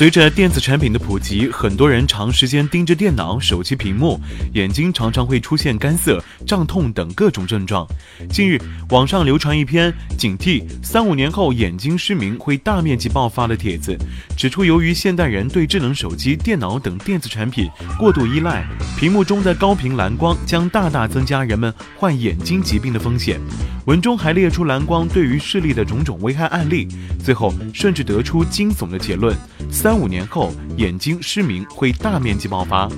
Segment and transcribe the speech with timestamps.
[0.00, 4.18] 随着电子产品的普及，很多人长时间盯着电脑、手机屏幕，
[4.54, 7.86] 眼睛常常会出现干涩、胀痛等各种症状。
[8.30, 8.58] 近日，
[8.88, 13.94] 网上流传一篇警惕三五年后眼睛失明会大面积爆发的帖子，
[14.38, 18.66] 指出由于现代人对智能手机、电脑等电子产品过度依赖，
[18.98, 23.38] 屏幕中的高频蓝光将大大增加人们患眼睛疾病的风险。
[23.84, 26.88] 文中还列出蓝光对于视力的种种危害案例，
[27.22, 29.36] 最后甚至得出惊悚的结论：
[29.70, 32.88] 三三五年后眼睛失明会大面积爆发。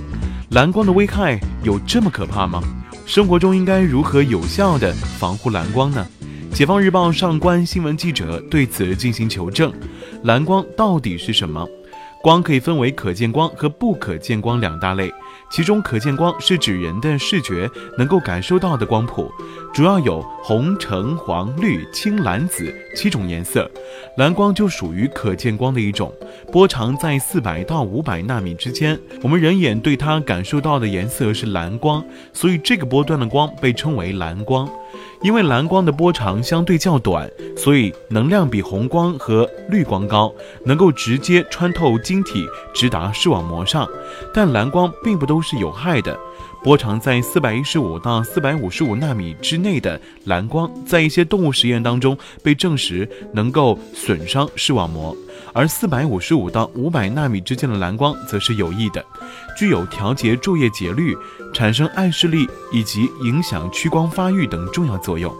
[0.50, 2.62] 蓝光的危害有这么可怕吗？
[3.06, 6.06] 生活中应该如何有效的防护蓝光呢？
[6.52, 9.72] 解放日报上官新闻记者对此进行求证：
[10.24, 11.66] 蓝光到底是什么？
[12.22, 15.12] 光可以分为可见光和不可见光两大类。
[15.50, 19.30] 其中，可见光是指人的视觉能够感受到的光谱，
[19.74, 23.70] 主要有红、橙、黄、绿、青、蓝、紫七种颜色。
[24.16, 26.10] 蓝光就属于可见光的一种，
[26.50, 28.98] 波长在四百到五百纳米之间。
[29.20, 34.70] 我们人眼对它感受到的颜色是蓝光，所以这个波段的光被称为蓝光。
[35.20, 40.32] 因为蓝光的波长相对较短，所以能量比红光和绿光高，
[40.64, 43.88] 能够直接穿透晶体，直达视网膜上。
[44.34, 46.18] 但蓝光并不都是有害的。
[46.62, 55.16] 波长在四百一十五到四百五十五纳米之内的蓝光，在一些动物实验当中被证实能够损伤视网膜，
[55.52, 59.04] 而四百五十五到五百纳米之间的蓝光则是有益的，
[59.56, 61.16] 具有调节昼夜节律、
[61.52, 65.32] 产生暗视力以及影响屈光发育等重要作用。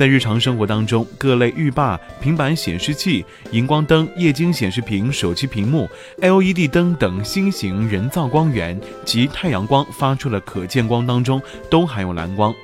[0.00, 5.86] 在日常生活当中，各类浴霸、平板显示器、荧光灯、液晶显示屏、手机屏幕、
[6.22, 11.38] LED 灯等新型人造光源及太阳光发出的可见光当中，
[11.68, 12.54] 都含有蓝光。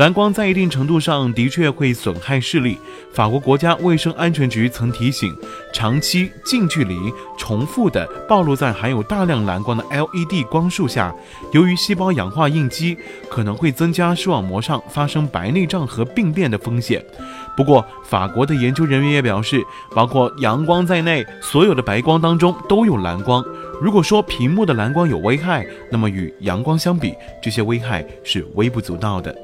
[0.00, 2.78] 蓝光在一定程度上的确会损害视力。
[3.12, 5.36] 法国国家卫生安全局曾提醒，
[5.74, 6.96] 长期近距离、
[7.36, 11.14] 重复的暴露在含有大量蓝光的 LED 光束下，
[11.52, 12.96] 由于细胞氧化应激，
[13.28, 17.04] 可能会增加视网膜上发生白内障和病变的风险。
[17.54, 19.62] 不过，法国的研究人员也表示，
[19.94, 23.44] 包括阳光在内，所有的白光当中都有蓝光。
[23.82, 27.12] 如果说屏幕的蓝光有危害，那么与阳光相比，
[27.42, 29.36] 这些危害是微不足道的。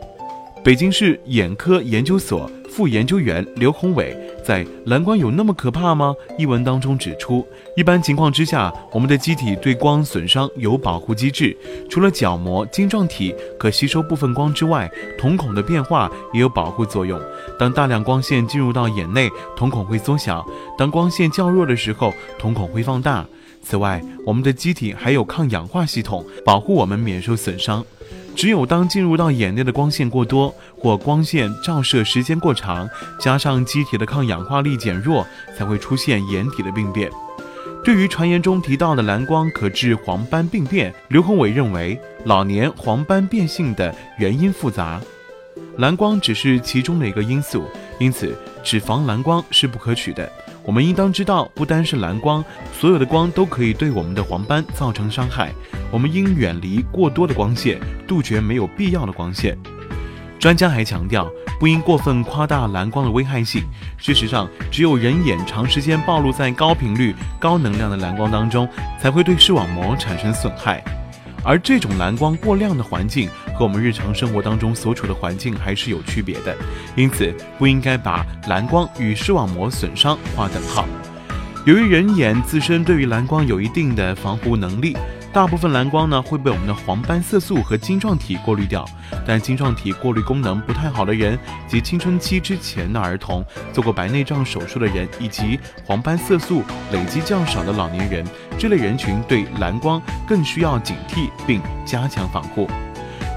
[0.67, 7.47] 北京市眼科研究所副研究员刘宏伟在《蓝光有那么可怕吗》一文当中指出，
[7.77, 11.57] 一般情况之下，我们的机体对光损伤有保护机制，
[11.89, 17.17] 除了角膜晶状体可吸收部分光之外，瞳孔的变化也有保护作用。
[17.57, 20.45] 当大量光线进入到眼内，瞳孔会缩小；
[20.77, 23.25] 当光线较弱的时候，瞳孔会放大。
[23.63, 27.85] 此外，我们的机体还有抗氧化系统，保护我们免受损伤。
[28.37, 32.87] 只有当进入到眼内的光线过多，或光线照射时间过长，
[33.19, 35.27] 加上机体的抗氧化力减弱，
[35.57, 37.11] 才会出现眼底的病变。
[37.83, 45.01] 对于传言中提到的蓝光可致黄斑病变，刘宏伟认为，老年黄斑变性的原因复杂，
[45.79, 47.65] 蓝光只是其中的一个因素，
[47.99, 50.31] 因此只防蓝光是不可取的。
[50.67, 55.53] 我们应当知道，不单是蓝光，所有的光都可以对我们的黄斑造成伤害。
[55.93, 59.57] 我们应远离过多的光线，杜绝没有必要的光线。
[60.41, 63.63] 专家还强调，不应过分夸大蓝光的危害性。
[63.97, 68.69] 事实上，只有人眼长时间暴露在高频率、高能量的蓝光当中，
[69.01, 70.83] 才会对视网膜产生损害。
[71.47, 76.55] 而这种蓝光过亮的环境和我们日常生活当中所处的环境还是有区别的，
[76.97, 80.85] 因此不应该把蓝光与视网膜损伤划等号。
[81.65, 84.97] 由于人眼自身对于蓝光有一定的防护能力。
[85.37, 88.87] 大部分蓝光呢会被我们的黄斑色素和晶状体过滤掉，
[89.27, 91.39] 但晶状体过滤功能不太好的人
[91.69, 98.25] 及青春期之前的儿童、做过白内障手术的人以及黄斑色素累积较少的老年人，
[98.59, 102.67] 这类人群对蓝光更需要警惕并加强防护。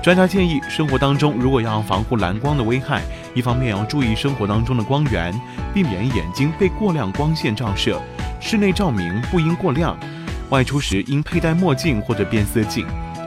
[0.01, 3.01] 专家建议，生活当中如果要防护蓝光的危害，
[3.35, 5.38] 一方面要注意生活当中的光源，
[5.73, 8.01] 避免眼睛被过亮光线照射，
[8.39, 10.00] 室内照明不应过亮。
[10.49, 12.85] 外出时应佩戴墨镜或者变色镜，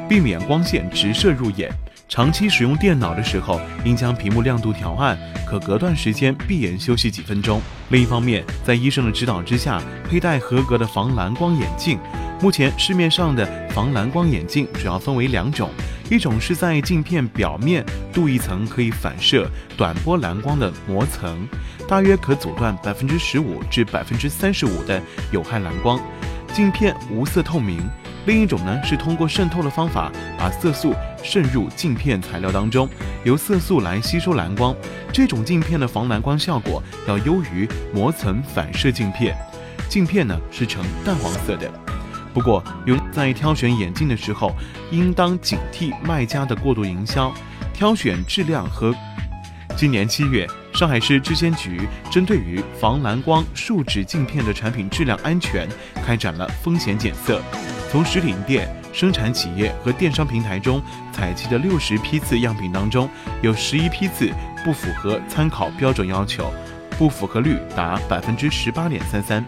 [0.08, 1.70] 避免光线直射入眼。
[2.08, 7.60] 长期使用电脑的时候，应将屏幕亮度调暗，可隔段时间闭眼休息几分钟。
[7.88, 11.98] 另一方面，在医生的指导之下，佩戴合格的防蓝光眼镜。
[12.42, 15.70] 目前市面上的防蓝光眼镜主要分为两种，
[16.10, 17.82] 一种是在镜片表面
[18.12, 21.48] 镀一层可以反射短波蓝光的膜层，
[21.88, 26.00] 大约可阻断百分之十五至百分之三十五的有害蓝光，
[26.52, 27.82] 镜片无色透明。
[28.26, 32.88] 另一种呢是通过渗透的方法，把色素渗入镜片材料当中，
[33.24, 34.74] 由色素来吸收蓝光。
[35.12, 39.36] 这种镜片的防蓝光效果要优于膜层反射镜片。
[39.88, 41.68] 镜片呢是呈淡黄色的。
[42.32, 44.52] 不过，用在挑选眼镜的时候，
[44.90, 47.30] 应当警惕卖家的过度营销，
[47.74, 48.94] 挑选质量和。
[49.76, 55.68] 今年七月，上海市质监局针对于防蓝光树脂镜片的产品质量安全
[56.04, 57.40] 开展了风险检测。
[57.90, 60.82] 从实体店、生产企业和电商平台中
[61.12, 63.08] 采集的六十批次样品当中，
[63.42, 64.30] 有十一批次
[64.64, 66.50] 不符合参考标准要求，
[66.98, 69.44] 不符合率达百分之十八点三三。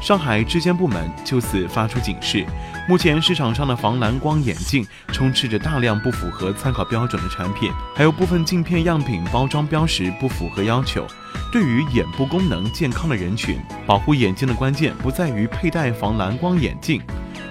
[0.00, 2.46] 上海质监部门就此发出警示：
[2.86, 11.06] 目前市场上的防蓝光眼镜充斥着大量不符合参考标准的产品，还有部分镜片样品包装标识不符合要求。
[11.50, 17.00] 对于眼部功能健康的人群，保护眼睛的关键不在于佩戴防蓝光眼镜。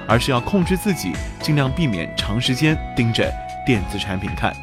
[0.06, 3.32] 而是要控制自己，尽量避免长时间盯着
[3.66, 4.54] 电子产品看。